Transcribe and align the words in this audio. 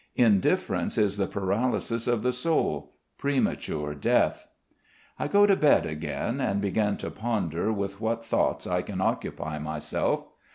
Indifference 0.15 0.97
is 0.97 1.17
the 1.17 1.27
paralysis 1.27 2.07
of 2.07 2.23
the 2.23 2.33
soul, 2.33 2.93
premature 3.19 3.93
death. 3.93 4.47
I 5.19 5.27
go 5.27 5.45
to 5.45 5.55
bed 5.55 5.85
again 5.85 6.41
and 6.41 6.59
begin 6.59 6.97
to 6.97 7.11
ponder 7.11 7.71
with 7.71 8.01
what 8.01 8.25
thoughts 8.25 8.65
I 8.65 8.81
can 8.81 8.99
occupy 8.99 9.59
myself. 9.59 10.23